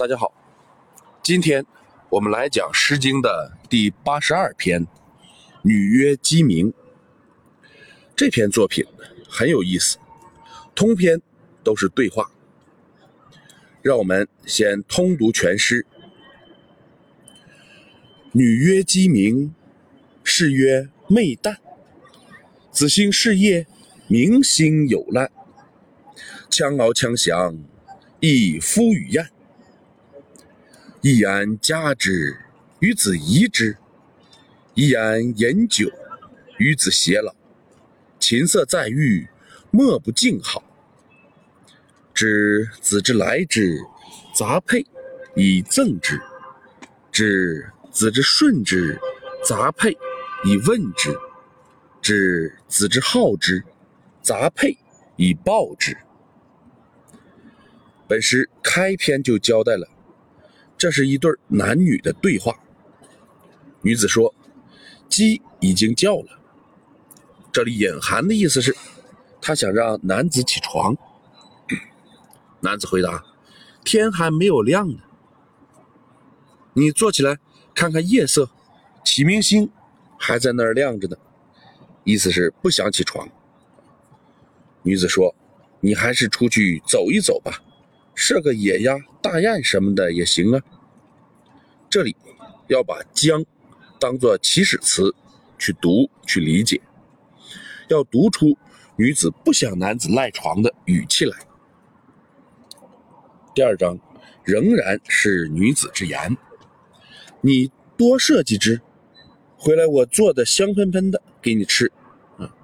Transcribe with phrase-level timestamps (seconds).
[0.00, 0.32] 大家好，
[1.22, 1.66] 今天
[2.08, 4.86] 我们来讲《诗经》的第八十二篇
[5.60, 6.72] 《女曰鸡鸣》。
[8.16, 8.82] 这篇作品
[9.28, 9.98] 很有意思，
[10.74, 11.20] 通篇
[11.62, 12.30] 都是对话。
[13.82, 15.84] 让我们先通读全诗
[18.32, 19.54] ：“女曰鸡鸣，
[20.24, 21.58] 士曰昧旦。
[22.70, 23.66] 子兴事业，
[24.06, 25.30] 明星有滥。
[26.48, 27.54] 羌翱羌翔，
[28.20, 29.28] 亦夫与燕。”
[31.02, 32.36] 一言加之，
[32.80, 33.74] 与子夷之；
[34.74, 35.90] 一言饮酒，
[36.58, 37.34] 与子偕老。
[38.18, 39.26] 琴瑟在御，
[39.70, 40.62] 莫不敬好。
[42.12, 43.80] 知子之来之，
[44.34, 44.84] 杂佩
[45.34, 46.18] 以赠之；
[47.10, 49.00] 知子之顺之，
[49.42, 49.96] 杂佩
[50.44, 51.14] 以问之；
[52.02, 53.64] 知子之好之，
[54.20, 54.76] 杂佩
[55.16, 55.96] 以报之。
[58.06, 59.88] 本诗开篇就交代了。
[60.80, 62.58] 这是一对男女的对话。
[63.82, 64.34] 女子说
[65.10, 66.40] ：“鸡已经叫了。”
[67.52, 68.74] 这里隐含的意思是，
[69.42, 70.96] 她想让男子起床。
[72.60, 73.22] 男子回答
[73.84, 75.00] ：“天还没有亮呢，
[76.72, 77.38] 你坐起来
[77.74, 78.48] 看看夜色，
[79.04, 79.70] 启明星
[80.18, 81.16] 还在那儿亮着呢。”
[82.04, 83.28] 意思是不想起床。
[84.82, 85.34] 女子说
[85.80, 87.62] ：“你还是出去走一走吧。”
[88.14, 90.62] 射个野鸭、大雁什么的也行啊。
[91.88, 92.14] 这里
[92.68, 93.44] 要把“将”
[93.98, 95.14] 当做起始词
[95.58, 96.80] 去读、去理解，
[97.88, 98.56] 要读出
[98.96, 101.36] 女子不想男子赖床的语气来。
[103.54, 103.98] 第二章
[104.44, 106.36] 仍然是女子之言
[107.42, 108.80] ：“你多射几只，
[109.56, 111.90] 回来我做的香喷喷的给你吃，
[112.38, 112.54] 啊，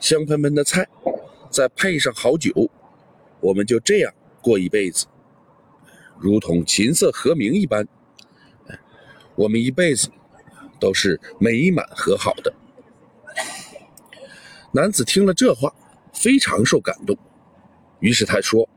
[0.00, 0.86] 香喷喷的菜，
[1.50, 2.70] 再配上好酒，
[3.40, 4.12] 我们就这样。”
[4.46, 5.06] 过一辈子，
[6.20, 7.84] 如同琴瑟和鸣一般，
[9.34, 10.08] 我们一辈子
[10.78, 12.54] 都是美满和好的。
[14.70, 15.74] 男子听了这话，
[16.12, 17.18] 非常受感动，
[17.98, 18.68] 于是他说：“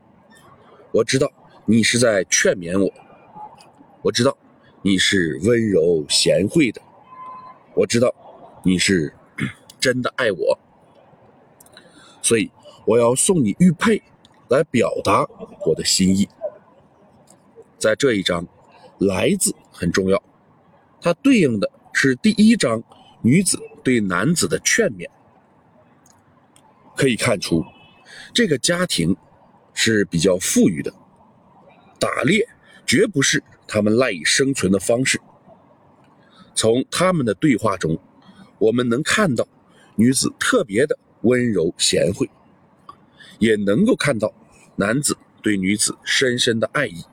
[0.90, 1.30] 我知道
[1.66, 2.92] 你是在劝勉我，
[4.02, 4.36] 我知道
[4.82, 6.82] 你是温柔贤惠的，
[7.74, 8.12] 我知道
[8.64, 9.14] 你是
[9.78, 10.58] 真的爱我，
[12.20, 12.50] 所以
[12.84, 14.02] 我要送你玉佩。”
[14.50, 15.24] 来表达
[15.64, 16.28] 我的心意，
[17.78, 18.44] 在这一章
[18.98, 20.20] ，“来”字很重要，
[21.00, 22.82] 它对应的是第一章
[23.22, 25.08] 女子对男子的劝勉。
[26.96, 27.64] 可以看出，
[28.34, 29.16] 这个家庭
[29.72, 30.92] 是比较富裕的，
[32.00, 32.44] 打猎
[32.84, 35.20] 绝不是他们赖以生存的方式。
[36.56, 37.96] 从他们的对话中，
[38.58, 39.46] 我们能看到
[39.94, 42.28] 女子特别的温柔贤惠。
[43.38, 44.30] 也能够看到
[44.80, 47.04] 男子对女子深深的爱意。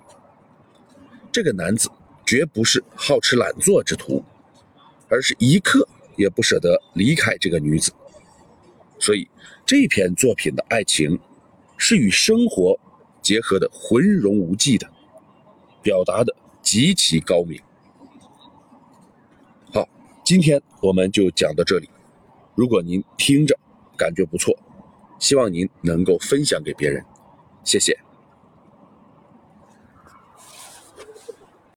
[1.33, 1.89] 这个男子
[2.25, 4.23] 绝不是好吃懒做之徒，
[5.09, 5.85] 而是一刻
[6.16, 7.91] 也不舍得离开这个女子。
[8.97, 9.28] 所以
[9.66, 11.19] 这篇作品的爱情
[11.75, 12.79] 是与生活
[13.22, 14.89] 结合的浑融无际的，
[15.84, 17.61] 表达的极其高明。
[19.73, 19.85] 好，
[20.23, 21.89] 今天我们就讲到这里。
[22.55, 23.59] 如果您听着
[23.97, 24.57] 感觉不错。
[25.19, 27.03] 希望您能够分享给别人，
[27.67, 28.06] 谢谢。